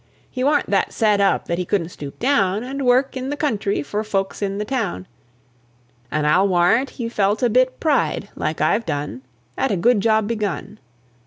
He 0.31 0.43
warn't 0.43 0.71
that 0.71 0.93
set 0.93 1.21
up 1.21 1.45
that 1.45 1.59
He 1.59 1.63
couldn't 1.63 1.89
stoop 1.89 2.17
down 2.17 2.63
And 2.63 2.87
work 2.87 3.15
in 3.15 3.29
the 3.29 3.37
country 3.37 3.83
for 3.83 4.03
folks 4.03 4.41
in 4.41 4.57
the 4.57 4.65
town; 4.65 5.05
And 6.09 6.25
I'll 6.25 6.47
warrant 6.47 6.89
He 6.89 7.07
felt 7.07 7.43
a 7.43 7.51
bit 7.51 7.79
pride, 7.79 8.27
like 8.35 8.61
I've 8.61 8.87
done, 8.87 9.21
At 9.55 9.69
a 9.69 9.77
good 9.77 9.99
job 9.99 10.27
begun. 10.27 10.79